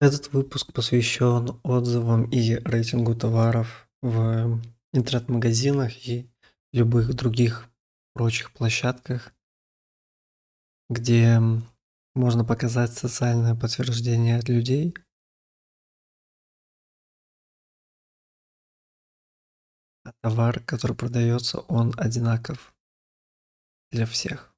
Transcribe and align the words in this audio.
Этот 0.00 0.32
выпуск 0.32 0.72
посвящен 0.72 1.60
отзывам 1.64 2.30
и 2.30 2.54
рейтингу 2.54 3.16
товаров 3.16 3.88
в 4.00 4.60
интернет-магазинах 4.92 6.06
и 6.06 6.30
любых 6.72 7.14
других 7.14 7.68
прочих 8.14 8.52
площадках, 8.52 9.34
где 10.88 11.40
можно 12.14 12.44
показать 12.44 12.92
социальное 12.92 13.56
подтверждение 13.56 14.38
от 14.38 14.48
людей. 14.48 14.94
А 20.04 20.12
товар, 20.20 20.60
который 20.60 20.96
продается, 20.96 21.58
он 21.62 21.92
одинаков 21.96 22.72
для 23.90 24.06
всех. 24.06 24.54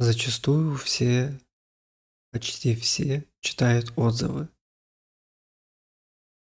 Зачастую 0.00 0.76
все 0.76 1.38
Почти 2.32 2.76
все 2.76 3.26
читают 3.40 3.92
отзывы. 3.96 4.48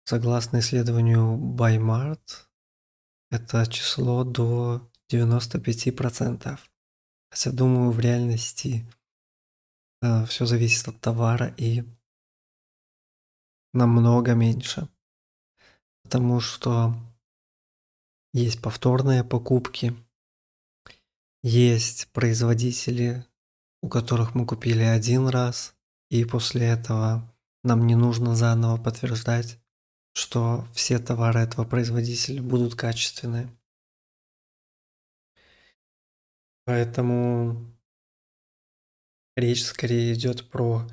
Согласно 0.04 0.60
исследованию 0.60 1.38
BuyMart, 1.38 2.48
это 3.30 3.66
число 3.68 4.24
до 4.24 4.90
95%. 5.12 6.60
Хотя, 7.30 7.52
думаю, 7.52 7.92
в 7.92 8.00
реальности 8.00 8.86
э, 10.02 10.26
все 10.26 10.46
зависит 10.46 10.88
от 10.88 11.00
товара 11.02 11.54
и 11.58 11.84
намного 13.74 14.34
меньше. 14.34 14.90
Потому 16.04 16.40
что 16.40 16.96
есть 18.34 18.62
повторные 18.62 19.24
покупки, 19.24 19.96
есть 21.44 22.08
производители, 22.12 23.26
у 23.82 23.90
которых 23.90 24.36
мы 24.36 24.46
купили 24.46 24.84
один 24.84 25.28
раз, 25.28 25.77
и 26.10 26.26
после 26.26 26.68
этого 26.68 27.34
нам 27.64 27.86
не 27.86 27.96
нужно 27.96 28.36
заново 28.36 28.82
подтверждать, 28.82 29.60
что 30.14 30.66
все 30.74 31.00
товары 31.00 31.42
этого 31.42 31.66
производителя 31.66 32.42
будут 32.42 32.76
качественные. 32.76 33.50
Поэтому 36.66 37.72
речь 39.36 39.64
скорее 39.64 40.14
идет 40.14 40.50
про 40.50 40.88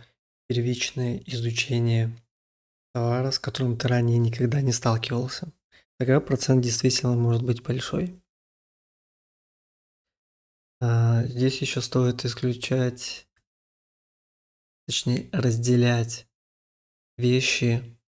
первичное 0.48 1.23
изучение 1.27 2.17
товара, 2.93 3.31
с 3.31 3.39
которым 3.39 3.77
ты 3.77 3.89
ранее 3.89 4.19
никогда 4.19 4.61
не 4.61 4.73
сталкивался. 4.73 5.53
Тогда 5.99 6.21
процент 6.21 6.62
действительно 6.62 7.15
может 7.15 7.43
быть 7.43 7.62
большой. 7.62 8.21
А, 10.81 11.25
здесь 11.25 11.61
еще 11.61 11.81
стоит 11.81 12.25
исключать 12.25 13.27
точнее 14.87 15.29
разделять 15.33 16.27
вещи. 17.17 17.99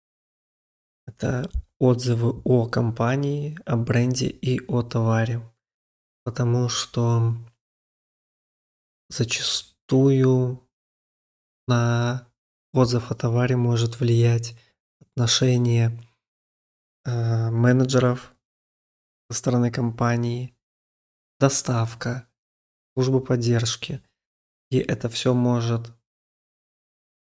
Это 1.07 1.51
отзывы 1.79 2.41
о 2.45 2.67
компании, 2.67 3.59
о 3.65 3.77
бренде 3.77 4.29
и 4.29 4.61
о 4.67 4.83
товаре. 4.83 5.41
Потому 6.25 6.69
что 6.69 7.37
зачастую 9.09 10.69
на 11.69 12.29
отзыв 12.73 13.11
о 13.11 13.15
товаре 13.15 13.57
может 13.57 14.01
влиять 14.01 14.57
отношение 15.01 15.99
э, 17.05 17.51
менеджеров 17.51 18.35
со 19.31 19.39
стороны 19.39 19.71
компании, 19.71 20.57
доставка, 21.39 22.29
служба 22.95 23.21
поддержки. 23.21 24.03
И 24.71 24.79
это 24.79 25.09
все 25.09 25.33
может 25.33 25.96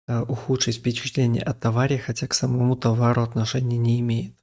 ухудшить 0.08 0.78
впечатление 0.78 1.44
от 1.44 1.60
товара, 1.60 1.98
хотя 1.98 2.28
к 2.28 2.34
самому 2.34 2.76
товару 2.76 3.24
отношения 3.24 3.78
не 3.78 4.00
имеет. 4.02 4.36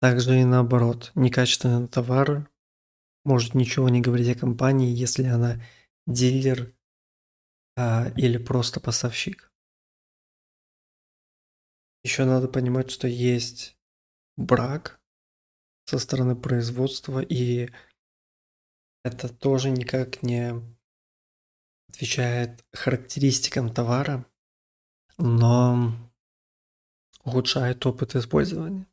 Также 0.00 0.40
и 0.40 0.44
наоборот, 0.44 1.10
некачественный 1.14 1.88
товар 1.88 2.48
может 3.24 3.54
ничего 3.54 3.88
не 3.88 4.00
говорить 4.00 4.36
о 4.36 4.38
компании, 4.38 4.94
если 4.94 5.24
она 5.24 5.60
дилер 6.06 6.72
а, 7.76 8.10
или 8.16 8.38
просто 8.38 8.80
поставщик. 8.80 9.52
Еще 12.04 12.24
надо 12.24 12.48
понимать, 12.48 12.90
что 12.90 13.08
есть 13.08 13.76
брак 14.36 15.00
со 15.84 15.98
стороны 15.98 16.36
производства, 16.36 17.20
и 17.20 17.70
это 19.04 19.28
тоже 19.28 19.70
никак 19.70 20.22
не 20.22 20.54
отвечает 21.88 22.64
характеристикам 22.72 23.72
товара, 23.72 24.26
но 25.16 25.92
ухудшает 27.24 27.84
опыт 27.86 28.14
использования. 28.14 28.86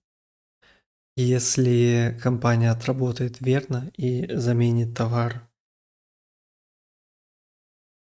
Если 1.17 2.17
компания 2.21 2.71
отработает 2.71 3.39
верно 3.39 3.89
и 3.95 4.33
заменит 4.35 4.95
товар, 4.95 5.47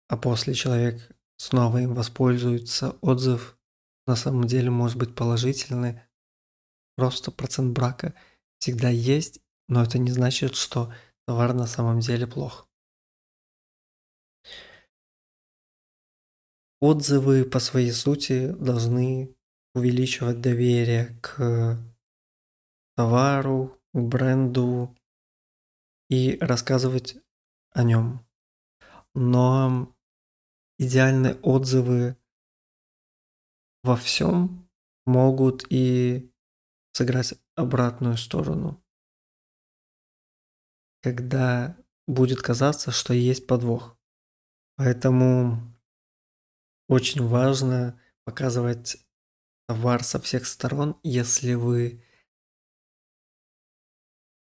а 0.08 0.16
после 0.16 0.54
человек 0.54 1.10
снова 1.38 1.78
им 1.78 1.94
воспользуется, 1.94 2.96
отзыв 3.00 3.58
на 4.06 4.16
самом 4.16 4.46
деле 4.46 4.70
может 4.70 4.98
быть 4.98 5.14
положительный, 5.14 6.00
просто 6.96 7.30
процент 7.30 7.72
брака 7.72 8.14
всегда 8.58 8.88
есть, 8.88 9.40
но 9.68 9.82
это 9.82 9.98
не 9.98 10.10
значит, 10.10 10.54
что 10.54 10.92
товар 11.26 11.54
на 11.54 11.66
самом 11.66 12.00
деле 12.00 12.26
плох. 12.26 12.67
Отзывы 16.80 17.44
по 17.44 17.58
своей 17.58 17.90
сути 17.90 18.52
должны 18.52 19.34
увеличивать 19.74 20.40
доверие 20.40 21.18
к 21.20 21.78
товару, 22.96 23.76
к 23.92 23.98
бренду 23.98 24.96
и 26.08 26.38
рассказывать 26.40 27.16
о 27.70 27.82
нем. 27.82 28.24
Но 29.14 29.94
идеальные 30.78 31.34
отзывы 31.42 32.16
во 33.82 33.96
всем 33.96 34.68
могут 35.06 35.64
и 35.70 36.32
сыграть 36.92 37.34
обратную 37.56 38.16
сторону. 38.16 38.82
Когда 41.02 41.76
будет 42.06 42.40
казаться, 42.42 42.90
что 42.90 43.14
есть 43.14 43.46
подвох. 43.46 43.96
Поэтому 44.76 45.77
очень 46.88 47.26
важно 47.26 48.00
показывать 48.24 48.98
товар 49.66 50.02
со 50.02 50.20
всех 50.20 50.46
сторон, 50.46 50.98
если 51.02 51.54
вы 51.54 52.02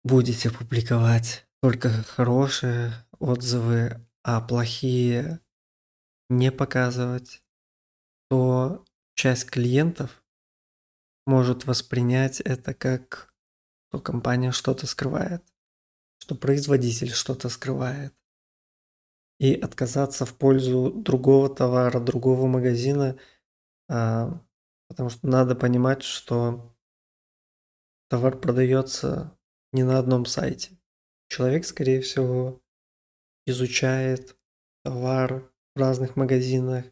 будете 0.03 0.50
публиковать 0.50 1.47
только 1.60 1.91
хорошие 1.91 2.92
отзывы, 3.19 4.04
а 4.25 4.41
плохие 4.41 5.41
не 6.28 6.50
показывать, 6.50 7.42
то 8.28 8.84
часть 9.15 9.50
клиентов 9.50 10.25
может 11.26 11.66
воспринять 11.66 12.41
это 12.41 12.75
как, 12.75 13.32
что 13.88 14.00
компания 14.00 14.53
что-то 14.53 14.87
скрывает, 14.87 15.44
что 16.19 16.34
производитель 16.34 17.12
что-то 17.12 17.48
скрывает 17.48 18.15
и 19.42 19.56
отказаться 19.56 20.25
в 20.25 20.36
пользу 20.36 20.92
другого 20.92 21.53
товара, 21.53 21.98
другого 21.98 22.47
магазина, 22.47 23.19
а, 23.88 24.41
потому 24.86 25.10
что 25.10 25.26
надо 25.26 25.56
понимать, 25.56 26.04
что 26.04 26.72
товар 28.08 28.38
продается 28.38 29.36
не 29.72 29.82
на 29.82 29.98
одном 29.98 30.26
сайте. 30.26 30.78
Человек, 31.28 31.64
скорее 31.64 32.03
всего, 32.03 32.62
изучает 33.44 34.36
товар 34.84 35.50
в 35.74 35.80
разных 35.80 36.15
магазинах, 36.15 36.84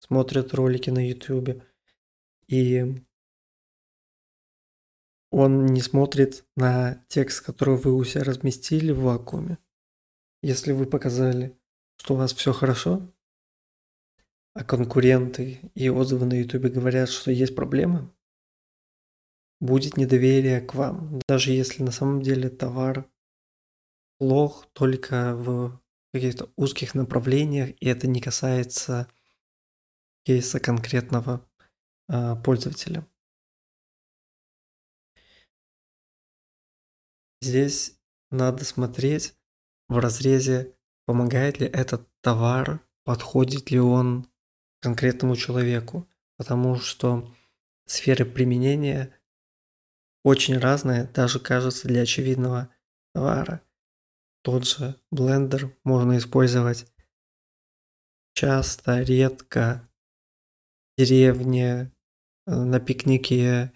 смотрит 0.00 0.52
ролики 0.52 0.90
на 0.90 1.08
YouTube, 1.08 1.62
и 2.48 3.02
он 5.30 5.64
не 5.64 5.80
смотрит 5.80 6.44
на 6.54 7.02
текст, 7.08 7.40
который 7.46 7.78
вы 7.78 7.94
у 7.94 8.04
себя 8.04 8.24
разместили 8.24 8.92
в 8.92 9.00
вакууме. 9.00 9.56
Если 10.44 10.72
вы 10.72 10.84
показали, 10.84 11.58
что 11.96 12.12
у 12.12 12.16
вас 12.18 12.34
все 12.34 12.52
хорошо, 12.52 13.10
а 14.52 14.62
конкуренты 14.62 15.70
и 15.74 15.88
отзывы 15.88 16.26
на 16.26 16.34
YouTube 16.34 16.70
говорят, 16.70 17.08
что 17.08 17.30
есть 17.30 17.56
проблемы, 17.56 18.14
будет 19.58 19.96
недоверие 19.96 20.60
к 20.60 20.74
вам. 20.74 21.18
Даже 21.26 21.52
если 21.52 21.82
на 21.82 21.92
самом 21.92 22.20
деле 22.20 22.50
товар 22.50 23.10
плох 24.18 24.68
только 24.74 25.34
в 25.34 25.80
каких-то 26.12 26.52
узких 26.56 26.94
направлениях, 26.94 27.70
и 27.80 27.86
это 27.86 28.06
не 28.06 28.20
касается 28.20 29.08
кейса 30.26 30.60
конкретного 30.60 31.48
а, 32.06 32.36
пользователя. 32.36 33.08
Здесь 37.40 37.98
надо 38.30 38.66
смотреть 38.66 39.34
в 39.88 39.98
разрезе 39.98 40.74
помогает 41.06 41.60
ли 41.60 41.66
этот 41.66 42.08
товар, 42.20 42.80
подходит 43.04 43.70
ли 43.70 43.78
он 43.78 44.26
конкретному 44.80 45.36
человеку, 45.36 46.08
потому 46.36 46.76
что 46.76 47.32
сферы 47.86 48.24
применения 48.24 49.14
очень 50.24 50.58
разные, 50.58 51.04
даже 51.04 51.38
кажется 51.38 51.86
для 51.86 52.02
очевидного 52.02 52.70
товара. 53.12 53.60
Тот 54.42 54.66
же 54.66 54.96
блендер 55.10 55.74
можно 55.84 56.16
использовать 56.16 56.86
часто, 58.34 59.02
редко, 59.02 59.88
в 60.96 61.00
деревне, 61.00 61.92
э, 62.46 62.54
на 62.54 62.80
пикнике, 62.80 63.72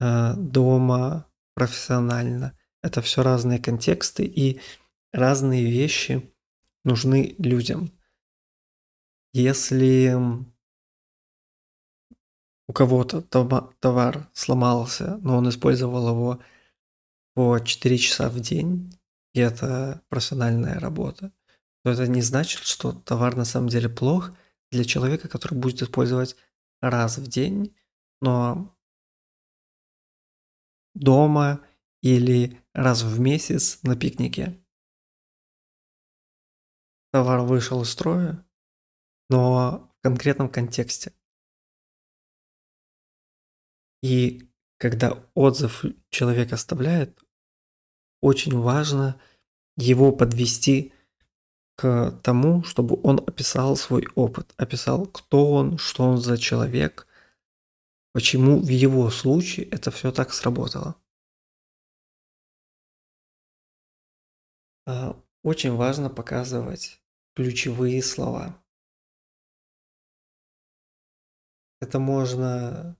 э, 0.00 0.34
дома, 0.36 1.26
профессионально. 1.54 2.56
Это 2.82 3.00
все 3.02 3.22
разные 3.22 3.58
контексты 3.58 4.24
и 4.24 4.60
разные 5.12 5.70
вещи 5.70 6.32
нужны 6.84 7.34
людям. 7.38 7.92
Если 9.32 10.14
у 12.68 12.72
кого-то 12.72 13.22
товар 13.22 14.30
сломался, 14.32 15.18
но 15.18 15.36
он 15.36 15.48
использовал 15.48 16.08
его 16.08 16.42
по 17.34 17.58
4 17.58 17.98
часа 17.98 18.28
в 18.28 18.40
день, 18.40 18.92
и 19.34 19.40
это 19.40 20.02
профессиональная 20.08 20.78
работа, 20.78 21.32
то 21.82 21.90
это 21.90 22.06
не 22.06 22.22
значит, 22.22 22.62
что 22.62 22.92
товар 22.92 23.36
на 23.36 23.44
самом 23.44 23.68
деле 23.68 23.88
плох 23.88 24.32
для 24.70 24.84
человека, 24.84 25.28
который 25.28 25.58
будет 25.58 25.82
использовать 25.82 26.36
раз 26.80 27.18
в 27.18 27.26
день, 27.26 27.74
но 28.20 28.76
дома 30.94 31.60
или 32.02 32.60
раз 32.74 33.02
в 33.02 33.18
месяц 33.20 33.82
на 33.82 33.96
пикнике. 33.96 34.61
Товар 37.12 37.40
вышел 37.40 37.82
из 37.82 37.90
строя, 37.90 38.42
но 39.28 39.92
в 39.98 40.02
конкретном 40.02 40.48
контексте. 40.48 41.12
И 44.02 44.48
когда 44.78 45.22
отзыв 45.34 45.84
человек 46.08 46.54
оставляет, 46.54 47.22
очень 48.22 48.58
важно 48.58 49.20
его 49.76 50.10
подвести 50.10 50.94
к 51.76 52.18
тому, 52.22 52.64
чтобы 52.64 52.98
он 53.02 53.18
описал 53.18 53.76
свой 53.76 54.06
опыт, 54.14 54.54
описал, 54.56 55.06
кто 55.06 55.52
он, 55.52 55.76
что 55.76 56.04
он 56.04 56.16
за 56.16 56.38
человек, 56.38 57.06
почему 58.12 58.58
в 58.58 58.68
его 58.68 59.10
случае 59.10 59.66
это 59.66 59.90
все 59.90 60.12
так 60.12 60.32
сработало. 60.32 60.96
А, 64.86 65.22
очень 65.42 65.74
важно 65.74 66.08
показывать 66.08 67.01
ключевые 67.34 68.02
слова. 68.02 68.62
Это 71.80 71.98
можно 71.98 72.96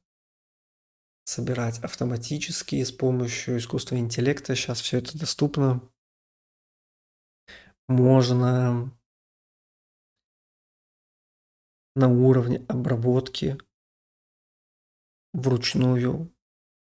собирать 1.24 1.78
автоматически 1.78 2.82
с 2.82 2.90
помощью 2.90 3.58
искусственного 3.58 4.04
интеллекта. 4.04 4.54
Сейчас 4.54 4.80
все 4.80 4.98
это 4.98 5.18
доступно. 5.18 5.88
Можно 7.88 8.96
на 11.94 12.08
уровне 12.08 12.64
обработки 12.68 13.58
вручную 15.32 16.34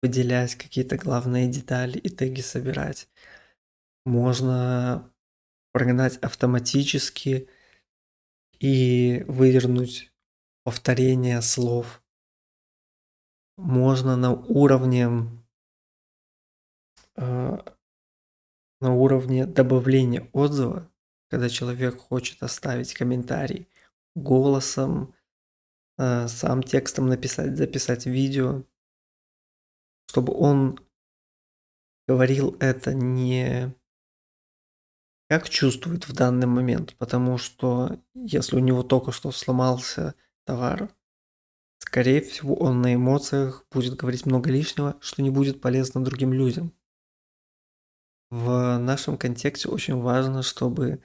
выделять 0.02 0.54
какие-то 0.56 0.96
главные 0.96 1.50
детали 1.50 1.98
и 1.98 2.08
теги 2.08 2.40
собирать. 2.40 3.08
Можно 4.04 5.13
прогнать 5.74 6.18
автоматически 6.18 7.48
и 8.60 9.24
вывернуть 9.26 10.12
повторение 10.62 11.42
слов. 11.42 12.00
Можно 13.56 14.16
на 14.16 14.32
уровне 14.32 15.08
э, 17.16 17.58
на 18.80 18.94
уровне 18.94 19.46
добавления 19.46 20.30
отзыва, 20.32 20.88
когда 21.28 21.48
человек 21.48 21.98
хочет 21.98 22.44
оставить 22.44 22.94
комментарий 22.94 23.68
голосом, 24.14 25.12
э, 25.98 26.28
сам 26.28 26.62
текстом 26.62 27.08
написать, 27.08 27.56
записать 27.56 28.06
видео, 28.06 28.62
чтобы 30.06 30.34
он 30.34 30.78
говорил 32.06 32.56
это 32.60 32.94
не 32.94 33.74
как 35.28 35.48
чувствует 35.48 36.06
в 36.06 36.12
данный 36.12 36.46
момент, 36.46 36.94
потому 36.96 37.38
что 37.38 38.00
если 38.14 38.56
у 38.56 38.60
него 38.60 38.82
только 38.82 39.12
что 39.12 39.32
сломался 39.32 40.14
товар, 40.44 40.94
скорее 41.78 42.20
всего 42.20 42.54
он 42.54 42.82
на 42.82 42.94
эмоциях 42.94 43.66
будет 43.70 43.94
говорить 43.94 44.26
много 44.26 44.50
лишнего, 44.50 44.96
что 45.00 45.22
не 45.22 45.30
будет 45.30 45.60
полезно 45.60 46.04
другим 46.04 46.32
людям. 46.32 46.72
В 48.30 48.78
нашем 48.78 49.16
контексте 49.16 49.68
очень 49.68 49.96
важно, 49.96 50.42
чтобы 50.42 51.02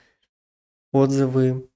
отзывы 0.91 1.69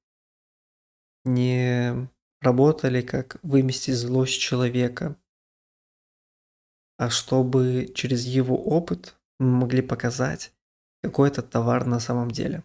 не 1.26 2.10
работали 2.42 3.02
как 3.02 3.38
выместить 3.44 3.96
злость 3.96 4.40
человека, 4.40 5.16
а 6.98 7.10
чтобы 7.10 7.92
через 7.96 8.26
его 8.26 8.62
опыт 8.62 9.16
мы 9.40 9.48
могли 9.48 9.82
показать, 9.82 10.54
какой 11.04 11.30
этот 11.30 11.50
товар 11.50 11.86
на 11.86 12.00
самом 12.00 12.32
деле. 12.32 12.64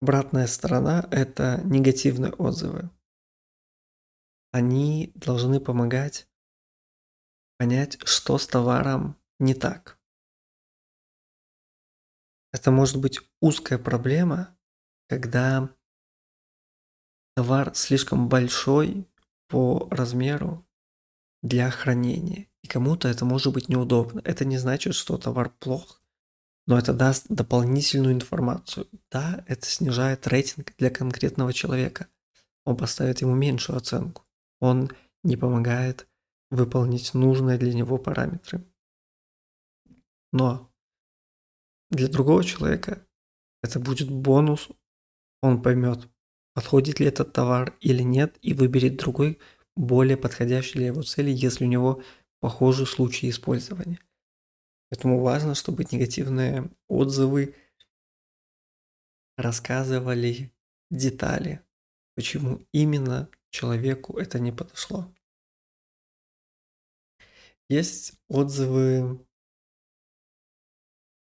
Обратная 0.00 0.46
сторона– 0.46 1.06
это 1.10 1.60
негативные 1.64 2.32
отзывы. 2.32 2.90
Они 4.52 5.10
должны 5.16 5.60
помогать 5.60 6.28
понять, 7.58 7.98
что 8.06 8.38
с 8.38 8.46
товаром 8.46 9.16
не 9.40 9.54
так. 9.54 9.98
Это 12.52 12.70
может 12.70 13.00
быть 13.00 13.18
узкая 13.40 13.78
проблема, 13.78 14.56
когда 15.08 15.74
товар 17.34 17.74
слишком 17.74 18.28
большой 18.28 19.08
по 19.48 19.88
размеру 19.90 20.65
для 21.46 21.70
хранения. 21.70 22.48
И 22.62 22.66
кому-то 22.66 23.08
это 23.08 23.24
может 23.24 23.52
быть 23.52 23.68
неудобно. 23.68 24.20
Это 24.24 24.44
не 24.44 24.58
значит, 24.58 24.94
что 24.94 25.16
товар 25.16 25.50
плох, 25.60 26.00
но 26.66 26.76
это 26.76 26.92
даст 26.92 27.26
дополнительную 27.28 28.14
информацию. 28.14 28.88
Да, 29.10 29.44
это 29.46 29.66
снижает 29.66 30.26
рейтинг 30.26 30.74
для 30.76 30.90
конкретного 30.90 31.52
человека. 31.52 32.08
Он 32.64 32.76
поставит 32.76 33.20
ему 33.20 33.36
меньшую 33.36 33.76
оценку. 33.76 34.24
Он 34.58 34.90
не 35.22 35.36
помогает 35.36 36.08
выполнить 36.50 37.14
нужные 37.14 37.58
для 37.58 37.72
него 37.72 37.98
параметры. 37.98 38.64
Но 40.32 40.72
для 41.90 42.08
другого 42.08 42.42
человека 42.42 43.06
это 43.62 43.78
будет 43.78 44.10
бонус. 44.10 44.68
Он 45.42 45.62
поймет, 45.62 46.08
подходит 46.54 46.98
ли 46.98 47.06
этот 47.06 47.32
товар 47.32 47.76
или 47.80 48.02
нет, 48.02 48.36
и 48.42 48.52
выберет 48.52 48.96
другой, 48.96 49.38
более 49.76 50.16
подходящий 50.16 50.78
для 50.78 50.86
его 50.86 51.02
цели, 51.02 51.30
если 51.30 51.64
у 51.64 51.68
него 51.68 52.02
похожий 52.40 52.86
случай 52.86 53.28
использования. 53.30 54.00
Поэтому 54.90 55.20
важно, 55.20 55.54
чтобы 55.54 55.84
негативные 55.90 56.70
отзывы 56.88 57.54
рассказывали 59.36 60.52
детали, 60.90 61.62
почему 62.14 62.66
именно 62.72 63.28
человеку 63.50 64.18
это 64.18 64.38
не 64.38 64.52
подошло. 64.52 65.12
Есть 67.68 68.14
отзывы, 68.28 69.26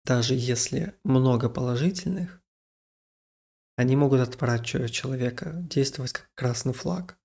даже 0.05 0.35
если 0.35 0.99
много 1.05 1.49
положительных, 1.49 2.43
они 3.77 3.97
могут 3.97 4.21
отворачивать 4.21 4.93
человека, 4.93 5.53
действовать 5.55 6.13
как 6.13 6.31
красный 6.35 6.73
флаг. 6.73 7.19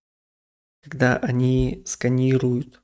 Когда 0.90 1.18
они 1.18 1.84
сканируют 1.86 2.82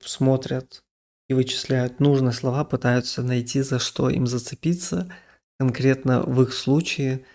смотрят 0.00 0.82
и 1.28 1.34
вычисляют 1.34 2.00
нужные 2.00 2.32
слова, 2.32 2.64
пытаются 2.64 3.22
найти, 3.22 3.60
за 3.60 3.78
что 3.78 4.08
им 4.08 4.26
зацепиться. 4.26 5.12
Конкретно 5.58 6.22
в 6.22 6.42
их 6.42 6.54
случае 6.54 7.26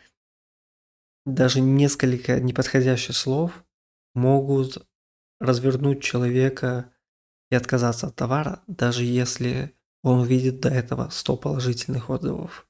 даже 1.27 1.61
несколько 1.61 2.39
неподходящих 2.39 3.15
слов 3.15 3.63
могут 4.15 4.87
развернуть 5.39 6.01
человека 6.01 6.91
и 7.51 7.55
отказаться 7.55 8.07
от 8.07 8.15
товара, 8.15 8.63
даже 8.65 9.03
если 9.03 9.75
он 10.01 10.25
видит 10.25 10.59
до 10.59 10.69
этого 10.69 11.09
100 11.09 11.37
положительных 11.37 12.09
отзывов. 12.09 12.67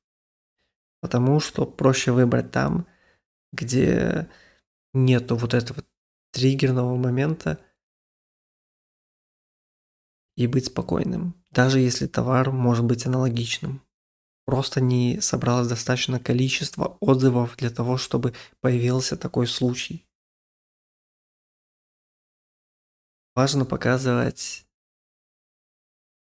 Потому 1.00 1.40
что 1.40 1.66
проще 1.66 2.12
выбрать 2.12 2.52
там, 2.52 2.86
где 3.54 4.30
нету 4.96 5.36
вот 5.36 5.54
этого 5.54 5.84
триггерного 6.32 6.96
момента, 6.96 7.60
и 10.36 10.48
быть 10.48 10.66
спокойным, 10.66 11.34
даже 11.52 11.80
если 11.80 12.08
товар 12.08 12.52
может 12.52 12.86
быть 12.86 13.06
аналогичным. 13.06 13.82
Просто 14.46 14.80
не 14.80 15.20
собралось 15.22 15.68
достаточно 15.68 16.20
количество 16.20 16.98
отзывов 17.00 17.56
для 17.58 17.70
того, 17.70 17.98
чтобы 17.98 18.34
появился 18.62 19.18
такой 19.18 19.48
случай. 19.48 20.06
Важно 23.34 23.66
показывать 23.66 24.68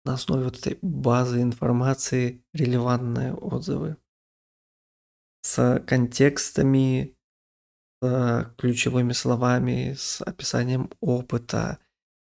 на 0.04 0.14
основе 0.14 0.44
вот 0.44 0.58
этой 0.58 0.78
базы 0.82 1.42
информации 1.42 2.44
релевантные 2.52 3.34
отзывы 3.34 3.96
с 5.42 5.80
контекстами, 5.86 7.15
ключевыми 8.58 9.12
словами, 9.12 9.94
с 9.98 10.20
описанием 10.22 10.90
опыта, 11.00 11.78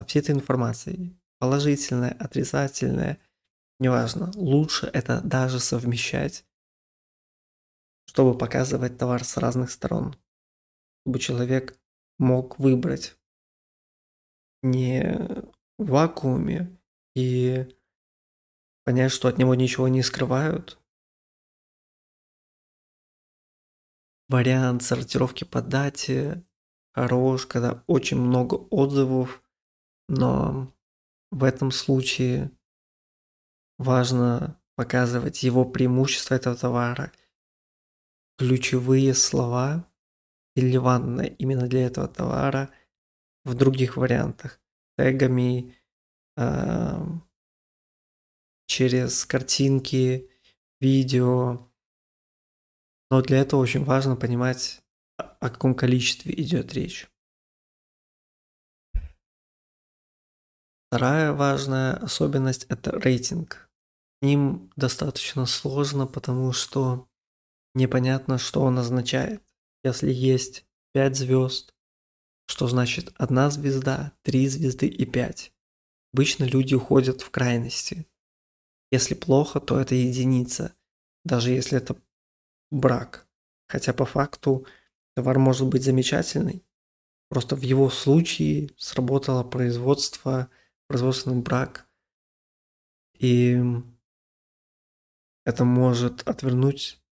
всей 0.06 0.20
этой 0.20 0.34
информацией. 0.34 1.18
Положительная, 1.38 2.12
отрицательная, 2.12 3.18
неважно. 3.78 4.32
Лучше 4.34 4.86
это 4.86 5.20
даже 5.20 5.60
совмещать, 5.60 6.44
чтобы 8.06 8.36
показывать 8.36 8.98
товар 8.98 9.24
с 9.24 9.36
разных 9.36 9.70
сторон. 9.70 10.16
Чтобы 11.04 11.18
человек 11.18 11.78
мог 12.18 12.58
выбрать 12.58 13.16
не 14.62 15.16
в 15.78 15.86
вакууме 15.86 16.76
и 17.14 17.68
понять, 18.84 19.12
что 19.12 19.28
от 19.28 19.38
него 19.38 19.54
ничего 19.54 19.88
не 19.88 20.02
скрывают. 20.02 20.78
Вариант 24.28 24.82
сортировки 24.82 25.44
по 25.44 25.62
дате 25.62 26.44
хорош, 26.92 27.46
когда 27.46 27.82
очень 27.86 28.18
много 28.18 28.54
отзывов, 28.54 29.42
но 30.08 30.74
в 31.30 31.44
этом 31.44 31.70
случае 31.70 32.50
важно 33.78 34.60
показывать 34.76 35.42
его 35.42 35.64
преимущества 35.64 36.34
этого 36.34 36.56
товара, 36.56 37.12
ключевые 38.38 39.14
слова, 39.14 39.88
релевантные 40.56 41.34
именно 41.34 41.68
для 41.68 41.86
этого 41.86 42.08
товара– 42.08 42.70
в 43.48 43.54
других 43.54 43.96
вариантах, 43.96 44.60
тегами, 44.96 45.74
э, 46.36 47.00
через 48.66 49.24
картинки, 49.24 50.30
видео. 50.80 51.66
Но 53.10 53.22
для 53.22 53.38
этого 53.38 53.60
очень 53.60 53.84
важно 53.84 54.16
понимать, 54.16 54.82
о 55.16 55.48
каком 55.50 55.74
количестве 55.74 56.34
идет 56.34 56.72
речь. 56.74 57.08
Вторая 60.88 61.32
важная 61.32 61.94
особенность– 61.96 62.64
это 62.68 62.92
рейтинг. 62.92 63.70
Ним 64.22 64.72
достаточно 64.76 65.46
сложно, 65.46 66.06
потому 66.06 66.52
что 66.52 67.08
непонятно, 67.74 68.38
что 68.38 68.62
он 68.62 68.78
означает. 68.78 69.42
Если 69.84 70.10
есть 70.10 70.66
5 70.94 71.16
звезд, 71.16 71.74
что 72.48 72.66
значит 72.66 73.12
одна 73.16 73.50
звезда, 73.50 74.12
три 74.22 74.48
звезды 74.48 74.86
и 74.86 75.04
пять. 75.04 75.52
Обычно 76.12 76.44
люди 76.44 76.74
уходят 76.74 77.20
в 77.20 77.30
крайности. 77.30 78.06
Если 78.90 79.14
плохо, 79.14 79.60
то 79.60 79.78
это 79.78 79.94
единица, 79.94 80.74
даже 81.24 81.50
если 81.50 81.76
это 81.76 82.00
брак. 82.70 83.26
Хотя 83.68 83.92
по 83.92 84.04
факту 84.04 84.66
товар 85.14 85.38
может 85.38 85.66
быть 85.68 85.84
замечательный. 85.84 86.64
Просто 87.28 87.56
в 87.56 87.62
его 87.62 87.90
случае 87.90 88.70
сработало 88.78 89.44
производство, 89.44 90.48
производственный 90.86 91.42
брак. 91.42 91.86
И 93.18 93.60
это 95.44 95.64
может 95.64 96.26
отвернуть 96.26 97.02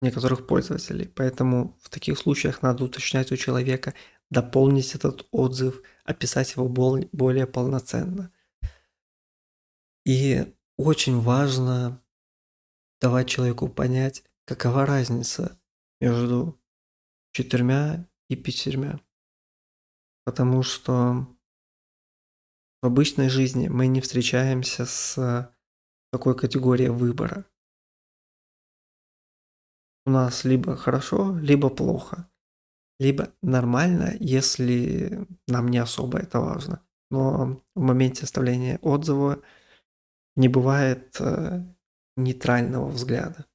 некоторых 0.00 0.46
пользователей. 0.46 1.08
Поэтому 1.08 1.76
в 1.82 1.90
таких 1.90 2.18
случаях 2.18 2.62
надо 2.62 2.84
уточнять 2.84 3.32
у 3.32 3.36
человека, 3.36 3.94
дополнить 4.30 4.94
этот 4.94 5.26
отзыв, 5.30 5.82
описать 6.04 6.54
его 6.54 6.68
более 6.68 7.46
полноценно. 7.46 8.32
И 10.04 10.54
очень 10.76 11.20
важно 11.20 12.02
давать 13.00 13.28
человеку 13.28 13.68
понять, 13.68 14.24
какова 14.48 14.84
разница 14.86 15.60
между 16.00 16.60
четырьмя 17.32 18.08
и 18.28 18.34
пятерьмя. 18.34 19.00
Потому 20.24 20.62
что 20.62 21.26
в 22.82 22.86
обычной 22.86 23.28
жизни 23.28 23.68
мы 23.68 23.86
не 23.86 24.00
встречаемся 24.00 24.86
с 24.86 25.54
такой 26.10 26.36
категорией 26.36 26.90
выбора. 26.90 27.44
У 30.06 30.10
нас 30.10 30.44
либо 30.44 30.76
хорошо, 30.76 31.38
либо 31.38 31.68
плохо 31.70 32.28
либо 32.98 33.32
нормально, 33.42 34.14
если 34.18 35.26
нам 35.46 35.68
не 35.68 35.78
особо 35.78 36.18
это 36.18 36.40
важно. 36.40 36.82
Но 37.10 37.62
в 37.74 37.80
моменте 37.80 38.24
оставления 38.24 38.78
отзыва 38.82 39.42
не 40.36 40.48
бывает 40.48 41.16
э, 41.20 41.64
нейтрального 42.16 42.88
взгляда. 42.88 43.46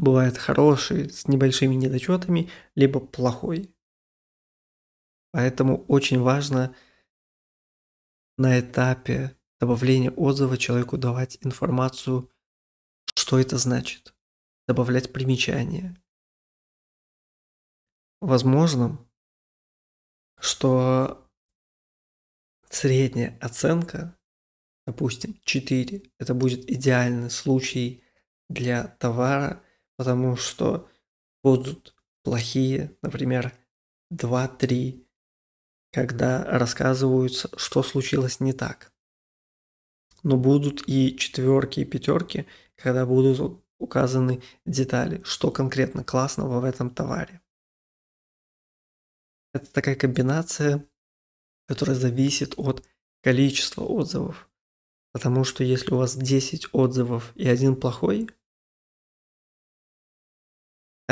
Бывает 0.00 0.38
хороший, 0.38 1.10
с 1.10 1.28
небольшими 1.28 1.74
недочетами, 1.74 2.48
либо 2.74 3.00
плохой. 3.00 3.70
Поэтому 5.30 5.84
очень 5.88 6.20
важно 6.20 6.74
на 8.38 8.58
этапе 8.58 9.36
добавления 9.60 10.10
отзыва 10.10 10.56
человеку 10.56 10.96
давать 10.96 11.36
информацию, 11.42 12.32
что 13.14 13.38
это 13.38 13.58
значит, 13.58 14.14
добавлять 14.66 15.12
примечания, 15.12 16.02
возможно, 18.22 19.06
что 20.38 21.30
средняя 22.70 23.36
оценка, 23.42 24.16
допустим, 24.86 25.38
4, 25.44 26.10
это 26.18 26.32
будет 26.32 26.70
идеальный 26.70 27.28
случай 27.28 28.02
для 28.48 28.88
товара, 28.98 29.62
потому 30.00 30.34
что 30.34 30.88
будут 31.44 31.94
плохие, 32.22 32.96
например, 33.02 33.52
2-3, 34.10 35.06
когда 35.92 36.42
рассказываются, 36.42 37.50
что 37.58 37.82
случилось 37.82 38.40
не 38.40 38.54
так. 38.54 38.94
Но 40.22 40.38
будут 40.38 40.88
и 40.88 41.14
четверки, 41.18 41.80
и 41.80 41.84
пятерки, 41.84 42.46
когда 42.76 43.04
будут 43.04 43.62
указаны 43.78 44.42
детали, 44.64 45.20
что 45.22 45.50
конкретно 45.50 46.02
классного 46.02 46.60
в 46.60 46.64
этом 46.64 46.88
товаре. 46.88 47.42
Это 49.52 49.70
такая 49.70 49.96
комбинация, 49.96 50.88
которая 51.68 51.94
зависит 51.94 52.54
от 52.56 52.88
количества 53.22 53.82
отзывов. 53.82 54.48
Потому 55.12 55.44
что 55.44 55.62
если 55.62 55.92
у 55.92 55.98
вас 55.98 56.16
10 56.16 56.68
отзывов 56.72 57.36
и 57.36 57.46
один 57.46 57.76
плохой, 57.76 58.30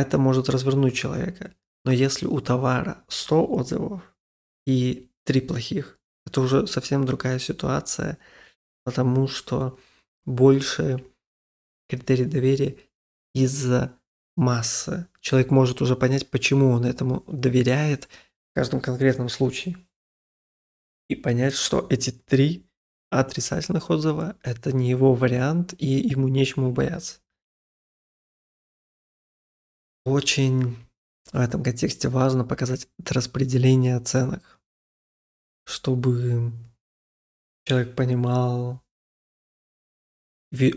это 0.00 0.19
может 0.19 0.49
развернуть 0.49 0.97
человека. 0.97 1.55
Но 1.85 1.93
если 1.93 2.26
у 2.26 2.40
товара 2.40 3.05
100 3.09 3.47
отзывов 3.47 4.02
и 4.67 5.11
3 5.25 5.40
плохих, 5.43 5.99
это 6.26 6.40
уже 6.40 6.67
совсем 6.67 7.05
другая 7.05 7.38
ситуация, 7.38 8.19
потому 8.85 9.28
что 9.28 9.78
больше 10.26 11.05
критерий 11.88 12.26
доверия 12.26 12.76
из-за 13.35 13.95
массы. 14.37 15.07
Человек 15.21 15.50
может 15.50 15.81
уже 15.81 15.97
понять, 15.97 16.31
почему 16.31 16.71
он 16.71 16.85
этому 16.85 17.25
доверяет– 17.26 18.09
каждом 18.59 18.81
конкретном 18.81 19.28
случае. 19.28 19.76
И 21.09 21.14
понять, 21.14 21.55
что 21.55 21.87
эти 21.90 22.11
три 22.11 22.69
отрицательных 23.09 23.88
отзыва– 23.88 24.37
это 24.43 24.73
не 24.73 24.90
его 24.90 25.14
вариант, 25.14 25.75
и 25.78 25.87
ему 25.87 26.26
нечему 26.26 26.73
бояться. 26.73 27.21
Очень 30.09 30.75
в 31.33 31.38
этом 31.38 31.62
контексте 31.62 32.09
важно 32.09 32.43
показать 32.43 32.88
распределение 33.11 33.95
оценок, 33.95 34.59
чтобы 35.67 36.50
человек 37.67 37.95
понимал 37.95 38.83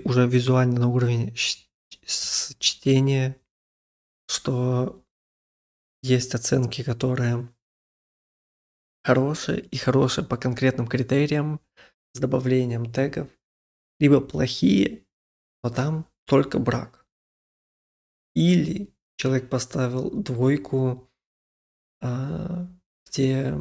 уже 0.04 0.28
визуально 0.28 0.82
на 0.82 0.88
уровне 0.90 1.34
чтения, 1.34 3.38
что 4.28 5.02
есть 6.04 6.36
оценки, 6.36 6.84
которые 6.84 7.48
хорошие 9.06 9.62
и 9.62 9.78
хорошие 9.78 10.26
по 10.26 10.36
конкретным 10.36 10.88
критериям 10.88 11.62
с 12.12 12.20
добавлением 12.20 12.92
тегов, 12.92 13.30
либо 13.98 14.20
плохие, 14.20 15.06
но 15.64 15.70
там 15.70 16.06
только 16.26 16.60
брак. 16.60 17.08
Или 18.36 18.91
человек 19.22 19.50
поставил 19.50 20.10
двойку, 20.10 21.08
а, 22.02 22.68
где, 23.06 23.54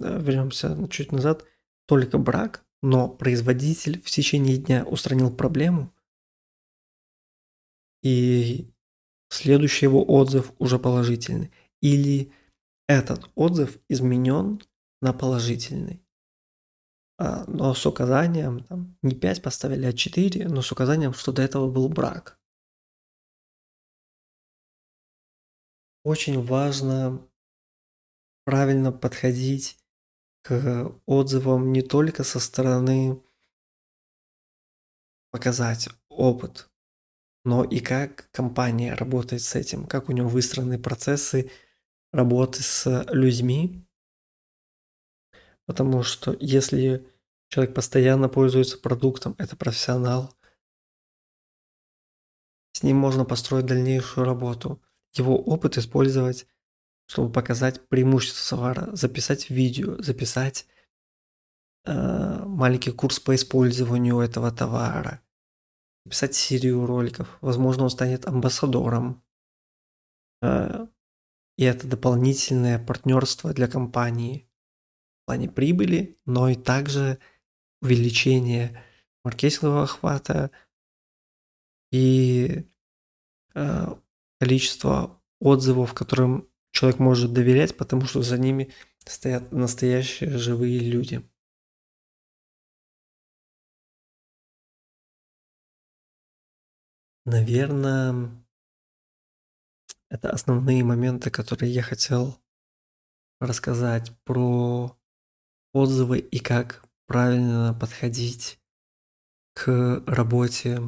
вернемся 0.00 0.88
чуть 0.88 1.12
назад, 1.12 1.44
только 1.86 2.18
брак, 2.18 2.64
но 2.82 3.08
производитель 3.08 4.02
в 4.02 4.10
течение 4.10 4.56
дня 4.56 4.84
устранил 4.84 5.30
проблему, 5.30 5.94
и 8.02 8.68
следующий 9.30 9.86
его 9.86 10.04
отзыв 10.04 10.52
уже 10.58 10.80
положительный. 10.80 11.52
Или 11.80 12.32
этот 12.88 13.30
отзыв 13.36 13.78
изменен 13.88 14.60
на 15.00 15.12
положительный. 15.12 16.04
А, 17.18 17.44
но 17.46 17.74
с 17.74 17.86
указанием, 17.86 18.64
там, 18.64 18.98
не 19.02 19.14
5 19.14 19.40
поставили, 19.40 19.86
а 19.86 19.92
4, 19.92 20.48
но 20.48 20.62
с 20.62 20.72
указанием, 20.72 21.14
что 21.14 21.30
до 21.30 21.42
этого 21.42 21.70
был 21.70 21.88
брак. 21.88 22.41
Очень 26.04 26.42
важно 26.42 27.26
правильно 28.44 28.90
подходить 28.90 29.78
к 30.42 30.92
отзывам 31.06 31.72
не 31.72 31.82
только 31.82 32.24
со 32.24 32.40
стороны 32.40 33.22
показать 35.30 35.88
опыт, 36.08 36.68
но 37.44 37.64
и 37.64 37.78
как 37.80 38.30
компания 38.32 38.94
работает 38.94 39.42
с 39.42 39.54
этим, 39.54 39.86
как 39.86 40.08
у 40.08 40.12
него 40.12 40.28
выстроены 40.28 40.78
процессы 40.78 41.50
работы 42.12 42.62
с 42.62 43.06
людьми. 43.10 43.86
Потому 45.66 46.02
что 46.02 46.36
если 46.40 47.08
человек 47.48 47.74
постоянно 47.74 48.28
пользуется 48.28 48.78
продуктом, 48.78 49.36
это 49.38 49.56
профессионал, 49.56 50.34
с 52.72 52.82
ним 52.82 52.96
можно 52.96 53.24
построить 53.24 53.66
дальнейшую 53.66 54.26
работу. 54.26 54.82
Его 55.14 55.36
опыт 55.36 55.78
использовать 55.78 56.46
чтобы 57.12 57.30
показать 57.30 57.86
преимущество 57.88 58.56
товара, 58.56 58.96
записать 58.96 59.50
видео, 59.50 60.00
записать 60.00 60.66
э, 61.84 62.42
маленький 62.46 62.90
курс 62.90 63.20
по 63.20 63.34
использованию 63.34 64.18
этого 64.20 64.50
товара, 64.50 65.20
записать 66.06 66.34
серию 66.34 66.86
роликов. 66.86 67.36
Возможно, 67.42 67.84
он 67.84 67.90
станет 67.90 68.26
амбассадором. 68.26 69.22
Э, 70.40 70.86
и 71.58 71.64
это 71.64 71.86
дополнительное 71.86 72.78
партнерство 72.78 73.52
для 73.52 73.68
компании 73.68 74.48
в 75.22 75.26
плане 75.26 75.50
прибыли, 75.50 76.18
но 76.24 76.48
и 76.48 76.54
также 76.54 77.18
увеличение 77.82 78.82
маркетингового 79.22 79.82
охвата 79.82 80.50
и 81.90 82.66
э, 83.54 83.86
количество 84.42 85.22
отзывов, 85.38 85.94
которым 85.94 86.50
человек 86.72 86.98
может 86.98 87.32
доверять, 87.32 87.76
потому 87.76 88.06
что 88.06 88.22
за 88.22 88.38
ними 88.38 88.72
стоят 89.06 89.52
настоящие 89.52 90.36
живые 90.36 90.80
люди. 90.80 91.22
Наверное, 97.24 98.32
это 100.10 100.30
основные 100.30 100.82
моменты, 100.82 101.30
которые 101.30 101.72
я 101.72 101.82
хотел 101.82 102.36
рассказать 103.38 104.10
про 104.24 104.98
отзывы 105.72 106.18
и 106.18 106.40
как 106.40 106.84
правильно 107.06 107.78
подходить 107.80 108.58
к 109.54 110.02
работе 110.04 110.80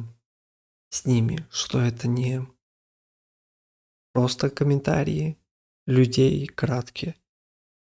с 0.89 1.05
ними, 1.05 1.47
что 1.49 1.79
это 1.79 2.09
не 2.09 2.45
просто 4.15 4.49
комментарии, 4.49 5.37
людей 5.85 6.47
краткие. 6.47 7.17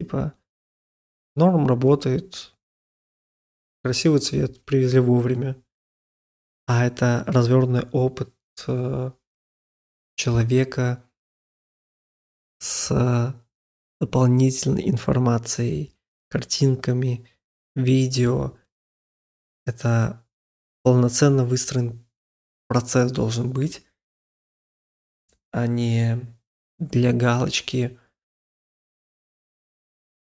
Типа, 0.01 0.35
норм 1.37 1.69
работает, 1.69 2.53
красивый 3.85 4.19
цвет 4.19 4.65
привезли 4.65 4.99
вовремя. 4.99 5.57
А 6.67 6.85
это 6.85 7.23
развернутый 7.29 7.89
опыт 7.93 8.35
э, 8.67 9.13
человека 10.17 11.09
с 12.59 13.41
дополнительной 14.01 14.91
информацией, 14.91 15.97
картинками, 16.29 17.31
видео. 17.77 18.59
Это 19.65 20.27
полноценно 20.83 21.45
выстроен 21.45 22.05
процесс 22.67 23.13
должен 23.13 23.53
быть, 23.53 23.86
а 25.57 25.67
не 25.67 26.21
для 26.79 27.15
галочки 27.15 27.99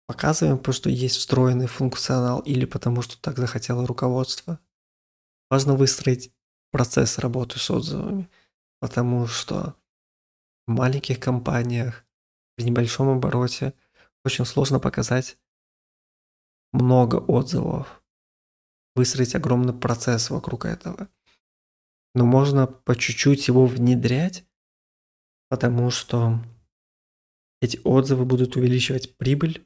показываем, 0.07 0.57
потому 0.57 0.73
что 0.73 0.89
есть 0.89 1.17
встроенный 1.17 1.67
функционал 1.67 2.39
или 2.39 2.63
потому 2.63 3.01
что 3.01 3.21
так 3.21 3.37
захотело 3.37 3.85
руководство. 3.85 4.57
Важно 5.49 5.75
выстроить 5.75 6.31
процесс 6.71 7.17
работы 7.17 7.59
с 7.59 7.69
отзывами, 7.69 8.29
потому 8.79 9.27
что 9.27 9.75
в 10.65 10.71
маленьких 10.71 11.19
компаниях 11.19 12.05
в 12.57 12.63
небольшом 12.63 13.09
обороте 13.09 13.73
очень 14.23 14.45
сложно 14.45 14.79
показать 14.79 15.37
много 16.71 17.17
отзывов, 17.17 18.01
выстроить 18.95 19.35
огромный 19.35 19.73
процесс 19.73 20.29
вокруг 20.29 20.63
этого. 20.63 21.09
Но 22.15 22.25
можно 22.25 22.65
по 22.65 22.95
чуть-чуть 22.95 23.49
его 23.49 23.65
внедрять, 23.65 24.46
потому 25.49 25.89
что 25.89 26.39
эти 27.61 27.79
отзывы 27.83 28.25
будут 28.25 28.55
увеличивать 28.55 29.15
прибыль 29.17 29.65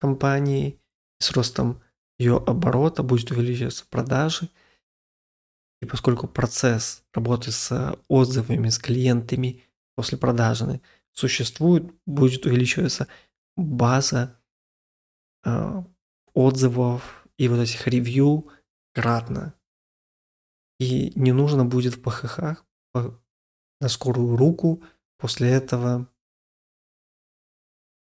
компании, 0.00 0.80
с 1.18 1.30
ростом 1.32 1.82
ее 2.18 2.36
оборота 2.36 3.02
будет 3.02 3.30
увеличиваться 3.30 3.84
продажи. 3.88 4.48
И 5.82 5.86
поскольку 5.86 6.26
процесс 6.26 7.04
работы 7.12 7.52
с 7.52 7.98
отзывами, 8.08 8.68
с 8.68 8.78
клиентами 8.78 9.62
после 9.94 10.16
продажи 10.16 10.80
существует, 11.12 11.92
будет 12.06 12.46
увеличиваться 12.46 13.08
база 13.56 14.40
э, 15.44 15.82
отзывов 16.32 17.26
и 17.38 17.48
вот 17.48 17.58
этих 17.58 17.86
ревью 17.86 18.48
кратно. 18.94 19.54
И 20.78 21.12
не 21.14 21.32
нужно 21.32 21.64
будет 21.64 21.94
в 21.94 22.02
ПХХ 22.02 22.64
на 22.94 23.88
скорую 23.88 24.36
руку 24.36 24.82
после 25.18 25.50
этого 25.50 26.08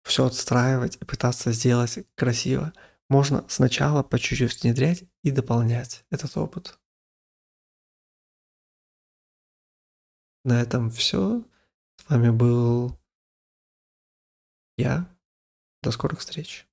все 0.04 0.26
отстраивать 0.26 0.96
и 0.96 1.04
пытаться 1.04 1.52
сделать 1.52 1.98
красиво. 2.14 2.72
Можно 3.08 3.44
сначала 3.48 4.02
по 4.02 4.18
чуть-чуть 4.18 4.62
внедрять 4.62 5.04
и 5.22 5.30
дополнять 5.30 6.04
этот 6.10 6.36
опыт. 6.36 6.78
На 10.44 10.60
этом 10.60 10.90
все. 10.90 11.44
С 11.96 12.08
вами 12.08 12.30
был 12.30 12.96
я. 14.76 15.12
До 15.82 15.90
скорых 15.90 16.20
встреч. 16.20 16.66